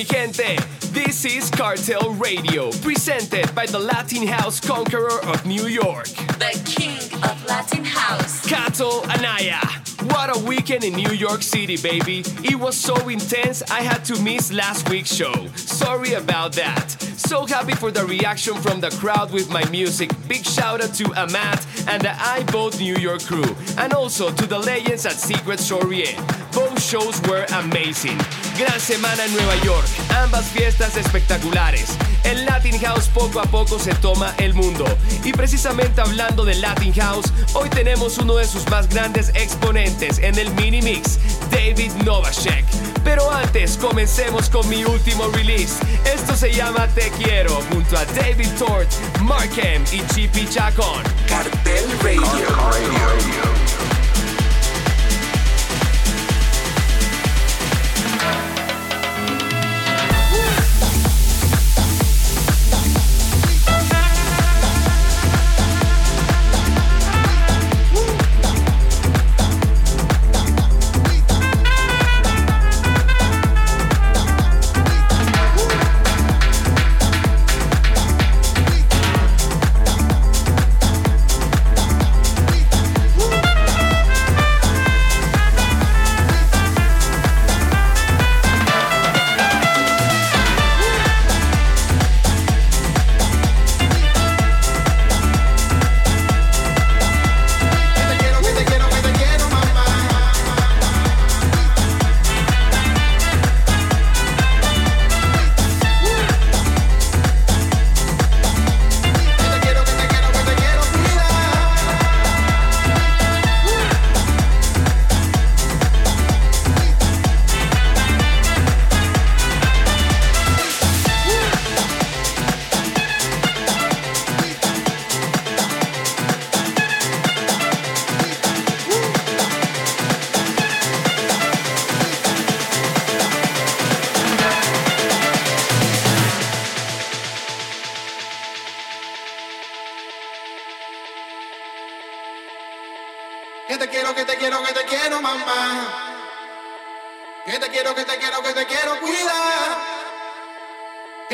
[0.00, 0.56] Mi gente.
[0.94, 6.06] This is Cartel Radio, presented by the Latin House Conqueror of New York,
[6.38, 8.48] The king of Latin House.
[8.48, 9.60] Cato Anaya.
[10.04, 12.22] What a weekend in New York City, baby.
[12.42, 15.48] It was so intense, I had to miss last week's show.
[15.54, 16.92] Sorry about that.
[17.18, 20.10] So happy for the reaction from the crowd with my music.
[20.26, 24.46] Big shout out to Amat and the I Vote New York crew, and also to
[24.46, 26.16] the legends at Secret Soirée.
[26.54, 28.18] Both shows were amazing.
[28.56, 31.96] Gran semana en Nueva York, ambas fiestas espectaculares.
[32.24, 34.84] El Latin House poco a poco se toma el mundo.
[35.24, 40.38] Y precisamente hablando del Latin House, hoy tenemos uno de sus más grandes exponentes en
[40.38, 41.18] el mini mix,
[41.50, 42.64] David Novacek.
[43.04, 45.74] Pero antes, comencemos con mi último release.
[46.04, 48.88] Esto se llama Te Quiero, junto a David Tort,
[49.22, 51.02] Mark M y Chippy Chacon.
[51.26, 52.20] Cartel Radio.
[52.20, 53.79] Que te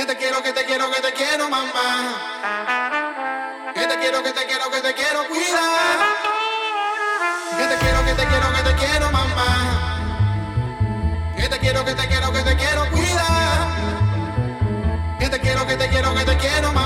[0.06, 1.72] te quiero, que te quiero, que te quiero, mamá.
[3.74, 5.66] Que te quiero, que te quiero, que te quiero, cuida.
[7.58, 9.98] Que te quiero, que te quiero, que te quiero, mamá.
[11.36, 13.26] Que te quiero, que te quiero, que te quiero, cuida.
[15.18, 16.85] Que te quiero, que te quiero, que te quiero, mamá.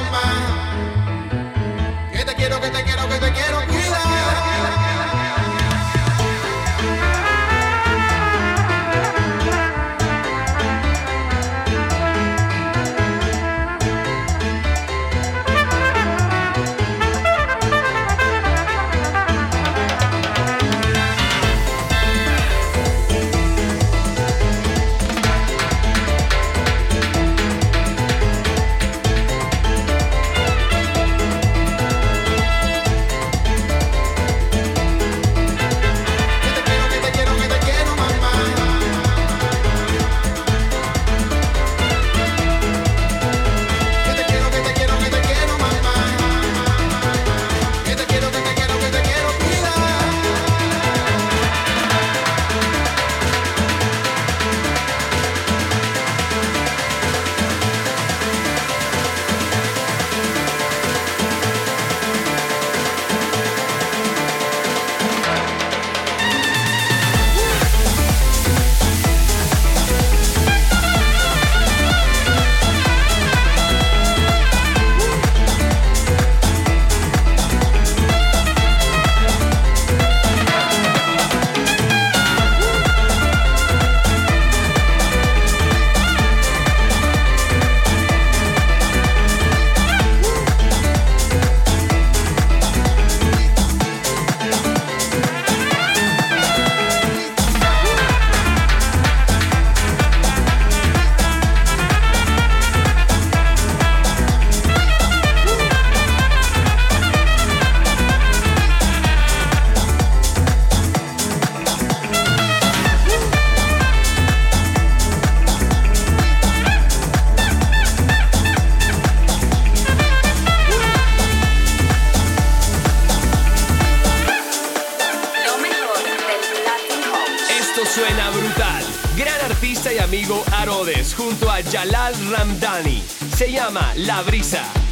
[131.91, 133.03] Jalal Ramdani.
[133.37, 134.90] Se llama La Brisa.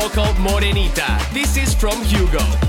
[0.00, 1.18] vocal Morenita.
[1.32, 2.67] This is from Hugo.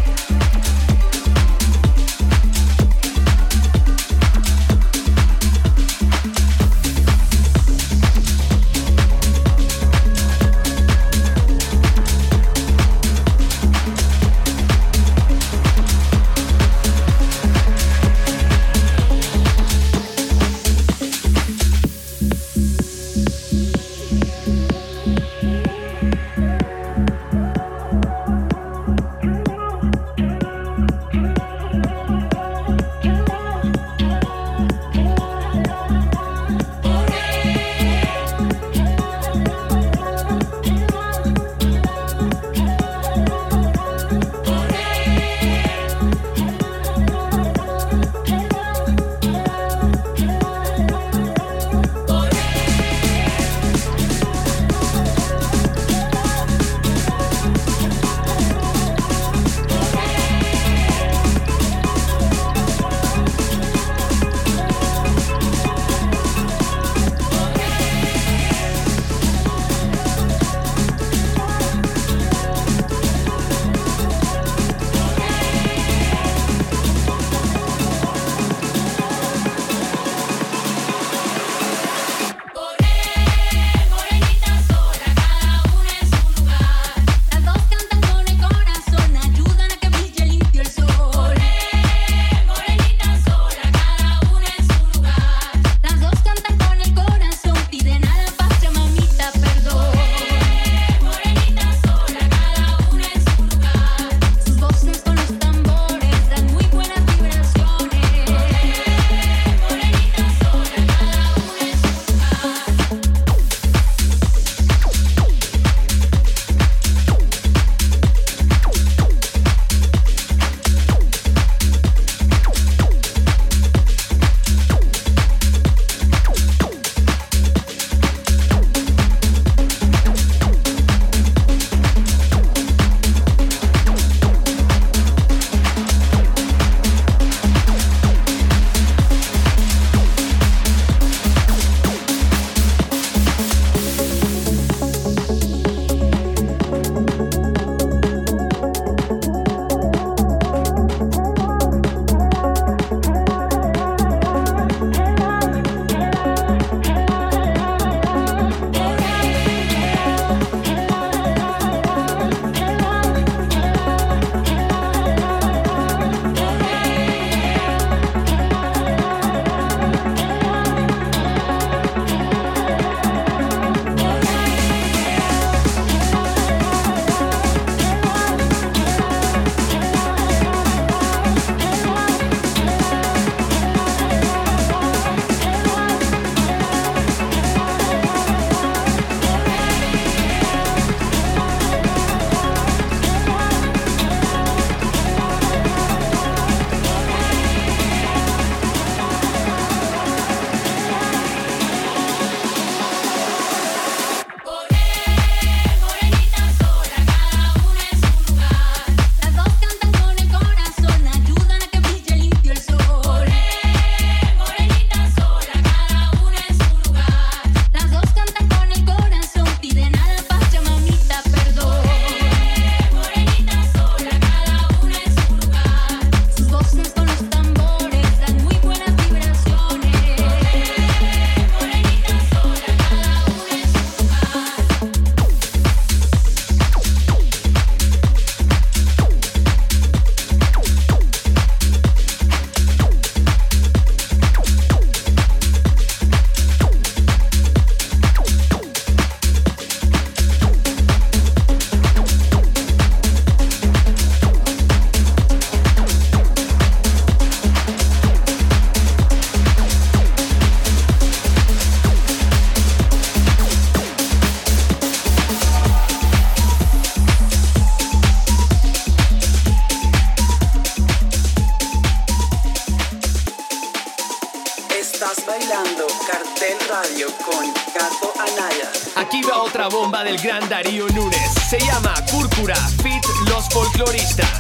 [280.03, 281.34] del gran Darío Núñez.
[281.50, 284.38] Se llama Cúrcura Fit Los Folcloristas.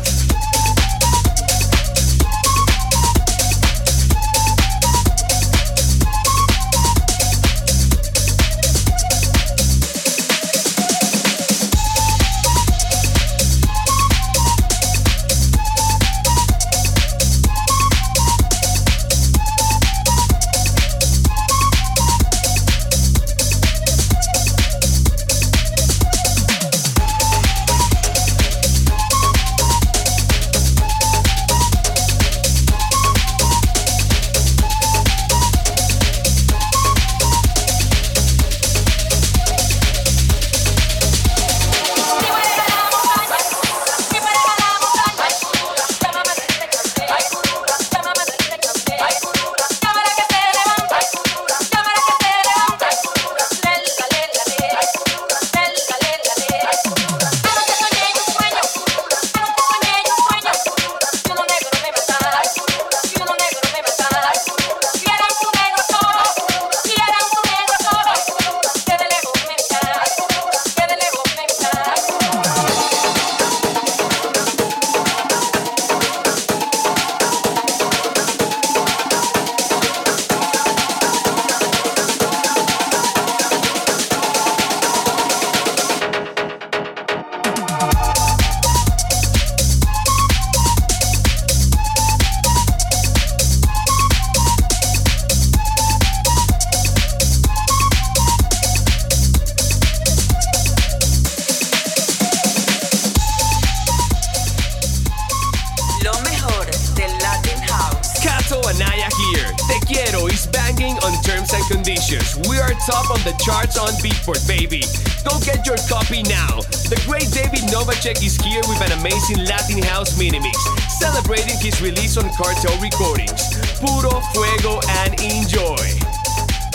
[114.47, 114.83] Baby.
[115.25, 116.61] Go get your copy now.
[116.85, 120.57] The great David Novacek is here with an amazing Latin house mini mix,
[120.99, 123.57] celebrating his release on Cartel Recordings.
[123.81, 125.81] Puro fuego and enjoy.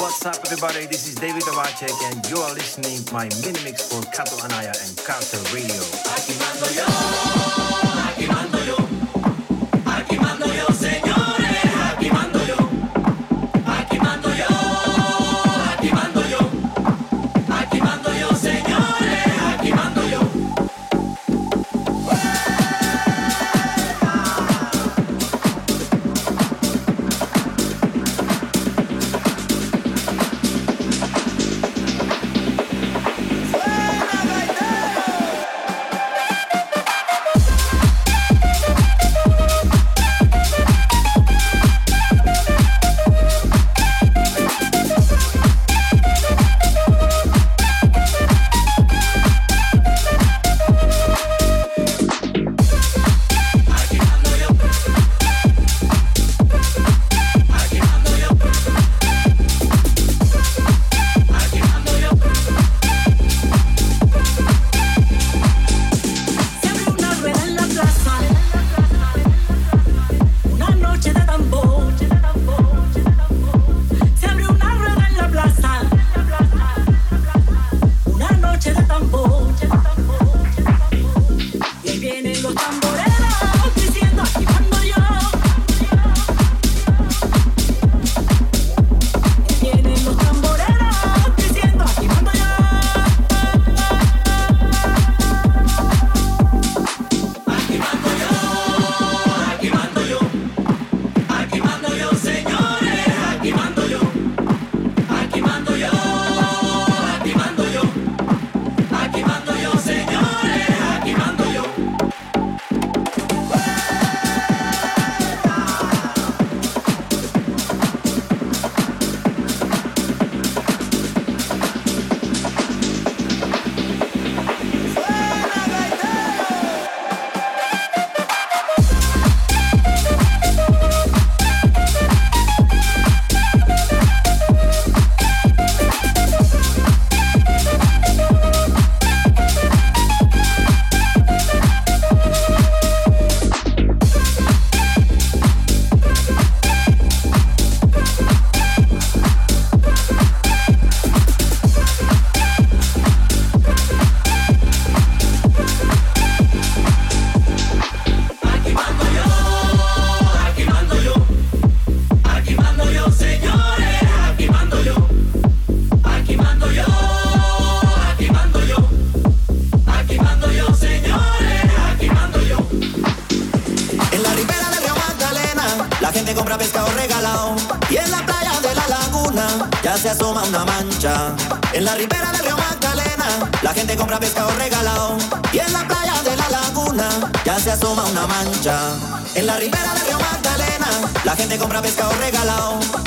[0.03, 0.87] What's up, everybody?
[0.87, 4.97] This is David Novacek, and you are listening to my mini mix for Cato and
[5.07, 7.34] Cartel Radio.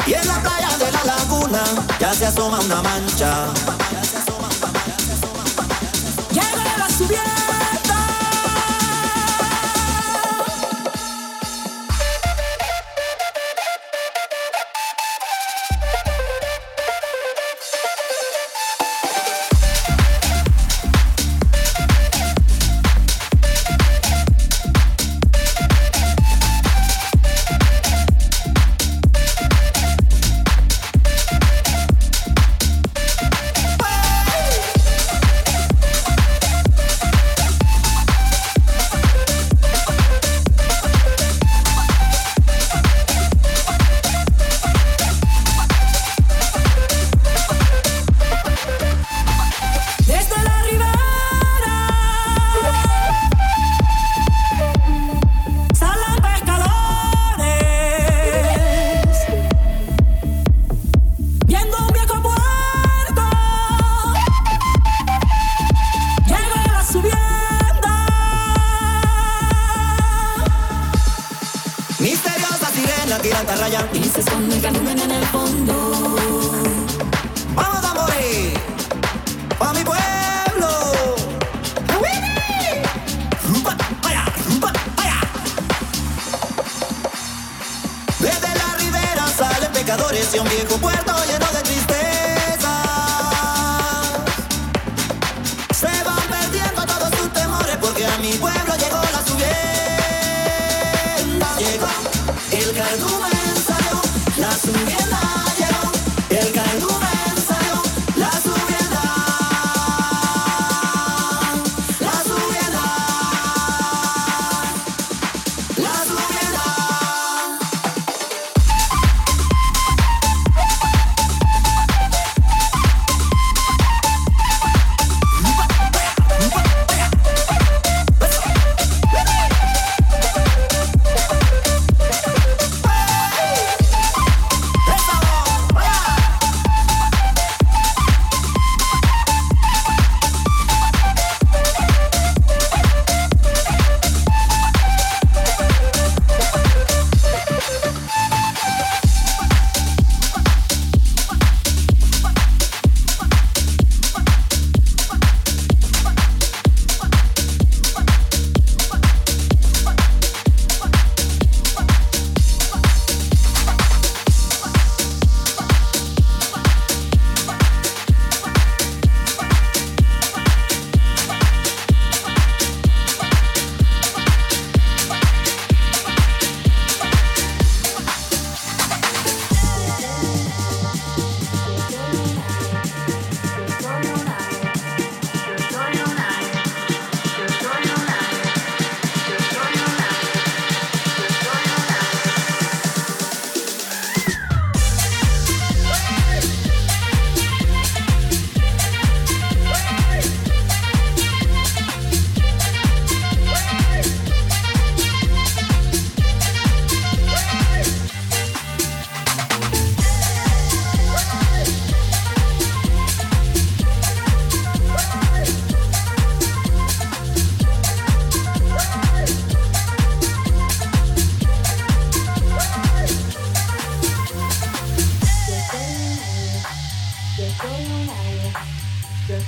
[0.06, 1.63] Y en la playa de la laguna
[1.99, 3.47] ya se asoma una mancha.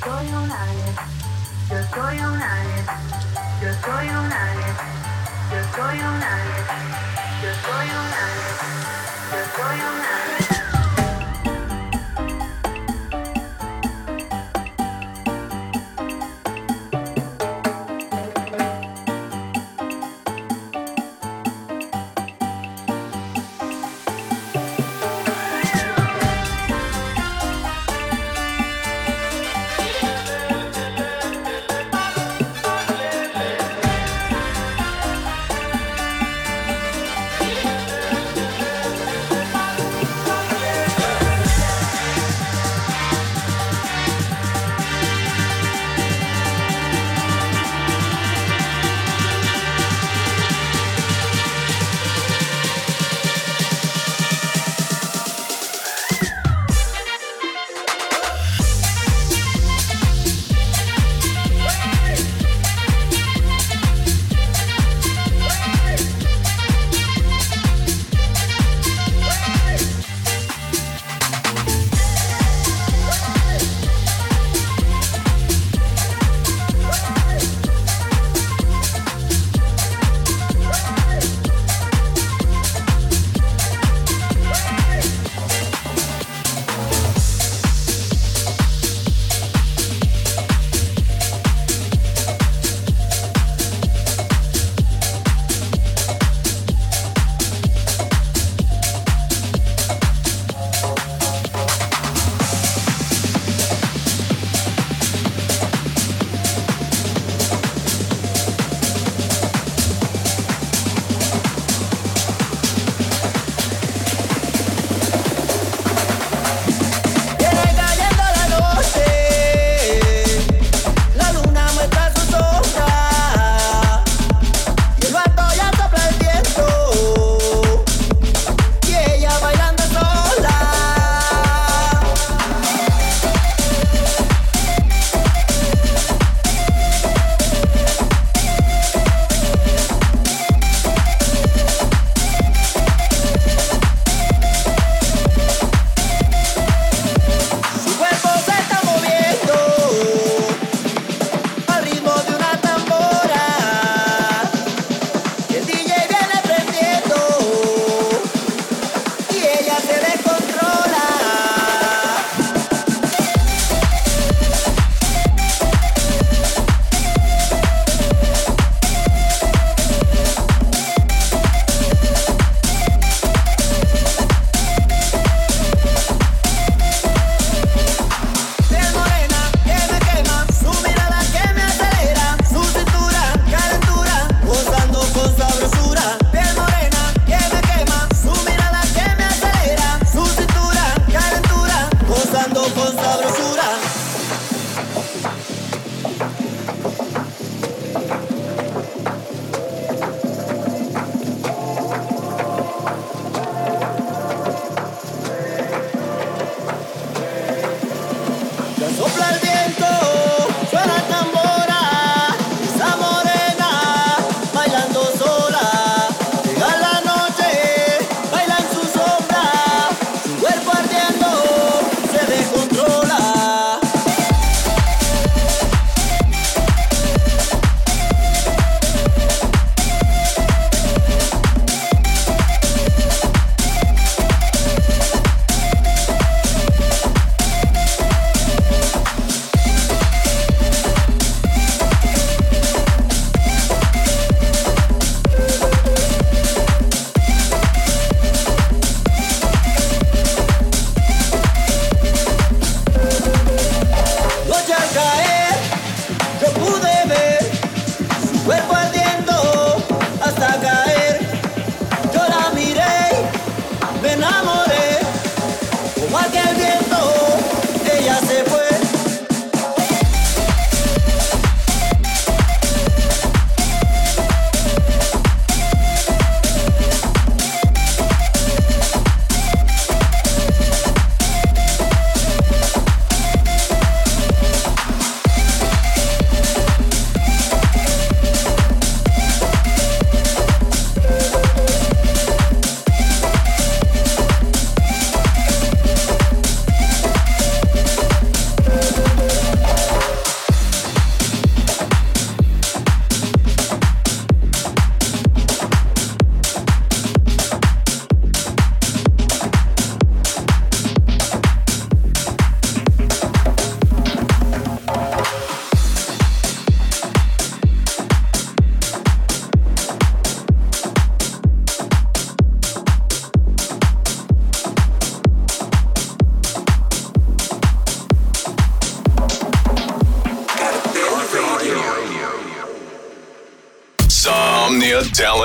[0.03, 0.95] soy un alien,
[1.69, 2.85] yo soy un alien,
[3.61, 4.75] yo soy un alien,
[5.51, 6.65] yo soy un alien,
[7.41, 8.57] yo soy un alien,
[9.31, 10.68] yo soy un alien.